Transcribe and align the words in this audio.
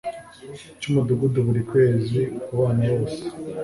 cy'umudugudu 0.79 1.37
buri 1.47 1.61
kwezi 1.69 2.19
ku 2.43 2.51
bana 2.59 2.83
bose 2.91 3.21